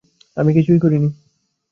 [0.37, 1.09] আমি কিছুই করি নি।